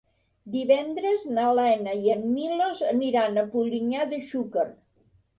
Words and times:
Divendres 0.53 1.25
na 1.33 1.49
Lena 1.59 1.91
i 2.05 2.09
en 2.13 2.23
Milos 2.37 2.81
aniran 2.93 3.37
a 3.41 3.43
Polinyà 3.51 4.07
de 4.15 4.19
Xúquer. 4.31 4.65